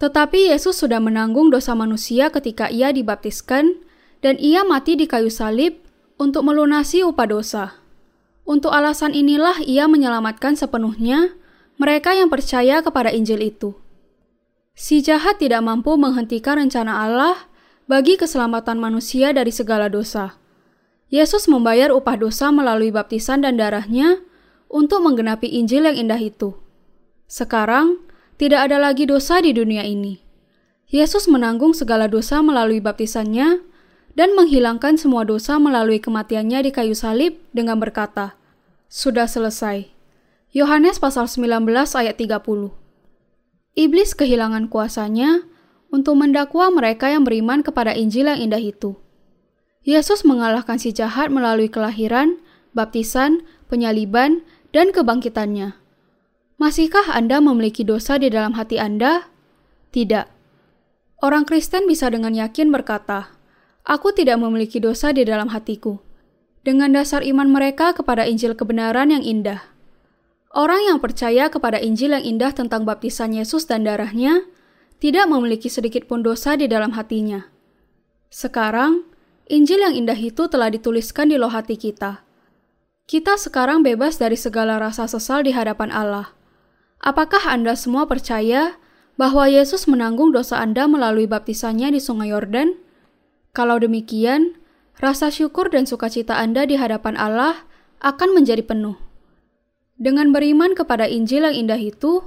Tetapi 0.00 0.54
Yesus 0.54 0.80
sudah 0.80 1.04
menanggung 1.04 1.52
dosa 1.52 1.76
manusia 1.76 2.32
ketika 2.32 2.72
ia 2.72 2.88
dibaptiskan 2.88 3.76
dan 4.24 4.40
ia 4.40 4.64
mati 4.64 4.96
di 4.96 5.04
kayu 5.04 5.28
salib 5.28 5.76
untuk 6.16 6.48
melunasi 6.48 7.04
upah 7.04 7.28
dosa. 7.28 7.64
Untuk 8.48 8.72
alasan 8.72 9.12
inilah 9.12 9.60
ia 9.68 9.84
menyelamatkan 9.84 10.56
sepenuhnya 10.56 11.36
mereka 11.76 12.16
yang 12.16 12.32
percaya 12.32 12.80
kepada 12.80 13.12
Injil 13.12 13.44
itu. 13.44 13.76
Si 14.78 15.02
jahat 15.02 15.42
tidak 15.42 15.60
mampu 15.60 15.98
menghentikan 15.98 16.56
rencana 16.62 17.02
Allah 17.04 17.47
bagi 17.88 18.20
keselamatan 18.20 18.76
manusia 18.76 19.32
dari 19.32 19.48
segala 19.48 19.88
dosa. 19.88 20.36
Yesus 21.08 21.48
membayar 21.48 21.88
upah 21.88 22.20
dosa 22.20 22.52
melalui 22.52 22.92
baptisan 22.92 23.40
dan 23.40 23.56
darahnya 23.56 24.20
untuk 24.68 25.00
menggenapi 25.00 25.48
Injil 25.48 25.88
yang 25.88 25.96
indah 25.96 26.20
itu. 26.20 26.52
Sekarang, 27.24 28.04
tidak 28.36 28.68
ada 28.68 28.76
lagi 28.76 29.08
dosa 29.08 29.40
di 29.40 29.56
dunia 29.56 29.88
ini. 29.88 30.20
Yesus 30.92 31.24
menanggung 31.32 31.72
segala 31.72 32.12
dosa 32.12 32.44
melalui 32.44 32.84
baptisannya 32.84 33.64
dan 34.12 34.36
menghilangkan 34.36 35.00
semua 35.00 35.24
dosa 35.24 35.56
melalui 35.56 35.96
kematiannya 35.96 36.68
di 36.68 36.70
kayu 36.76 36.92
salib 36.92 37.40
dengan 37.56 37.80
berkata, 37.80 38.36
Sudah 38.92 39.28
selesai. 39.28 39.88
Yohanes 40.52 40.96
pasal 40.96 41.28
19 41.28 41.68
ayat 41.92 42.16
30 42.16 42.72
Iblis 43.76 44.16
kehilangan 44.16 44.72
kuasanya 44.72 45.44
untuk 45.88 46.20
mendakwa 46.20 46.68
mereka 46.72 47.08
yang 47.08 47.24
beriman 47.24 47.64
kepada 47.64 47.96
Injil 47.96 48.28
yang 48.28 48.40
indah 48.40 48.60
itu. 48.60 48.96
Yesus 49.88 50.26
mengalahkan 50.26 50.76
si 50.76 50.92
jahat 50.92 51.32
melalui 51.32 51.72
kelahiran, 51.72 52.36
baptisan, 52.76 53.44
penyaliban, 53.72 54.44
dan 54.76 54.92
kebangkitannya. 54.92 55.72
Masihkah 56.58 57.14
Anda 57.14 57.40
memiliki 57.40 57.86
dosa 57.86 58.18
di 58.18 58.28
dalam 58.28 58.58
hati 58.58 58.76
Anda? 58.76 59.30
Tidak. 59.94 60.26
Orang 61.24 61.48
Kristen 61.48 61.88
bisa 61.88 62.12
dengan 62.12 62.36
yakin 62.36 62.68
berkata, 62.68 63.32
"Aku 63.86 64.12
tidak 64.12 64.42
memiliki 64.42 64.82
dosa 64.82 65.14
di 65.14 65.24
dalam 65.24 65.48
hatiku." 65.54 66.02
Dengan 66.66 66.92
dasar 66.92 67.24
iman 67.24 67.48
mereka 67.48 67.96
kepada 67.96 68.28
Injil 68.28 68.52
kebenaran 68.52 69.08
yang 69.08 69.24
indah. 69.24 69.64
Orang 70.52 70.84
yang 70.84 70.98
percaya 71.00 71.48
kepada 71.48 71.80
Injil 71.80 72.12
yang 72.12 72.24
indah 72.26 72.52
tentang 72.52 72.84
baptisan 72.84 73.32
Yesus 73.32 73.64
dan 73.64 73.86
darahnya 73.86 74.44
tidak 74.98 75.30
memiliki 75.30 75.70
sedikit 75.70 76.06
pun 76.10 76.26
dosa 76.26 76.58
di 76.58 76.66
dalam 76.66 76.94
hatinya. 76.94 77.46
Sekarang, 78.28 79.06
Injil 79.48 79.80
yang 79.80 79.94
indah 79.96 80.18
itu 80.18 80.44
telah 80.50 80.68
dituliskan 80.68 81.32
di 81.32 81.40
loh 81.40 81.48
hati 81.48 81.80
kita. 81.80 82.26
Kita 83.08 83.40
sekarang 83.40 83.80
bebas 83.80 84.20
dari 84.20 84.36
segala 84.36 84.76
rasa 84.76 85.08
sesal 85.08 85.40
di 85.48 85.56
hadapan 85.56 85.88
Allah. 85.88 86.36
Apakah 87.00 87.40
Anda 87.48 87.72
semua 87.72 88.04
percaya 88.04 88.76
bahwa 89.16 89.48
Yesus 89.48 89.88
menanggung 89.88 90.34
dosa 90.34 90.60
Anda 90.60 90.84
melalui 90.84 91.24
baptisannya 91.24 91.96
di 91.96 92.04
Sungai 92.04 92.28
Yordan? 92.36 92.76
Kalau 93.56 93.80
demikian, 93.80 94.60
rasa 95.00 95.32
syukur 95.32 95.72
dan 95.72 95.88
sukacita 95.88 96.36
Anda 96.36 96.68
di 96.68 96.76
hadapan 96.76 97.16
Allah 97.16 97.64
akan 98.04 98.36
menjadi 98.36 98.60
penuh. 98.60 99.00
Dengan 99.96 100.28
beriman 100.30 100.76
kepada 100.76 101.08
Injil 101.08 101.48
yang 101.48 101.56
indah 101.66 101.80
itu, 101.80 102.22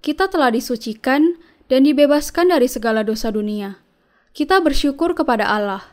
kita 0.00 0.30
telah 0.30 0.54
disucikan 0.54 1.36
dan 1.70 1.86
dibebaskan 1.86 2.50
dari 2.50 2.66
segala 2.66 3.06
dosa 3.06 3.30
dunia. 3.30 3.78
Kita 4.34 4.58
bersyukur 4.58 5.14
kepada 5.14 5.46
Allah. 5.46 5.86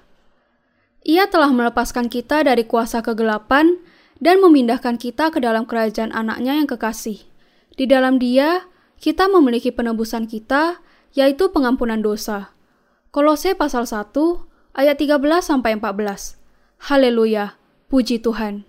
Ia 1.05 1.29
telah 1.29 1.53
melepaskan 1.53 2.09
kita 2.09 2.41
dari 2.41 2.65
kuasa 2.65 3.05
kegelapan 3.05 3.77
dan 4.17 4.41
memindahkan 4.41 4.97
kita 4.97 5.29
ke 5.29 5.37
dalam 5.37 5.69
kerajaan 5.69 6.09
anaknya 6.09 6.57
yang 6.57 6.65
kekasih. 6.65 7.21
Di 7.77 7.85
dalam 7.85 8.17
dia, 8.17 8.65
kita 8.97 9.29
memiliki 9.29 9.69
penebusan 9.69 10.25
kita, 10.25 10.81
yaitu 11.13 11.53
pengampunan 11.53 12.01
dosa. 12.01 12.57
Kolose 13.13 13.53
pasal 13.53 13.85
1 13.85 14.09
ayat 14.73 14.97
13 14.97 15.21
sampai 15.45 15.77
14. 15.77 16.41
Haleluya, 16.89 17.57
puji 17.89 18.17
Tuhan. 18.17 18.65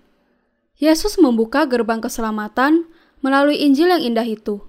Yesus 0.77 1.17
membuka 1.17 1.65
gerbang 1.65 1.99
keselamatan 1.99 2.87
melalui 3.19 3.59
Injil 3.59 3.89
yang 3.91 4.01
indah 4.05 4.23
itu. 4.23 4.68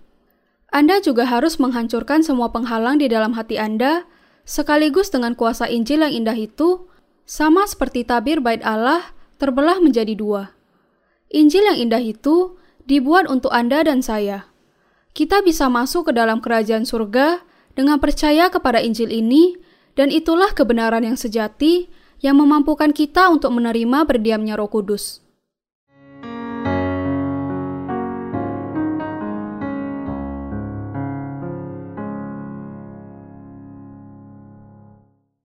Anda 0.71 1.03
juga 1.03 1.27
harus 1.27 1.59
menghancurkan 1.59 2.23
semua 2.23 2.55
penghalang 2.55 3.03
di 3.03 3.11
dalam 3.11 3.35
hati 3.35 3.59
Anda, 3.59 4.07
sekaligus 4.47 5.11
dengan 5.11 5.35
kuasa 5.35 5.67
Injil 5.67 6.07
yang 6.07 6.25
indah 6.25 6.39
itu, 6.39 6.87
sama 7.27 7.67
seperti 7.67 8.07
tabir 8.07 8.39
bait 8.43 8.63
Allah 8.63 9.15
terbelah 9.39 9.83
menjadi 9.83 10.15
dua. 10.15 10.55
Injil 11.31 11.67
yang 11.67 11.79
indah 11.91 12.03
itu 12.03 12.59
dibuat 12.87 13.27
untuk 13.31 13.55
Anda 13.55 13.87
dan 13.87 14.03
saya 14.03 14.51
kita 15.11 15.43
bisa 15.43 15.67
masuk 15.67 16.11
ke 16.11 16.13
dalam 16.15 16.39
kerajaan 16.39 16.87
surga 16.87 17.43
dengan 17.75 17.99
percaya 17.99 18.47
kepada 18.51 18.79
Injil 18.79 19.11
ini, 19.11 19.59
dan 19.99 20.09
itulah 20.09 20.55
kebenaran 20.55 21.03
yang 21.03 21.19
sejati 21.19 21.91
yang 22.23 22.39
memampukan 22.39 22.95
kita 22.95 23.27
untuk 23.27 23.51
menerima 23.51 24.07
berdiamnya 24.07 24.55
Roh 24.55 24.71
Kudus. 24.71 25.25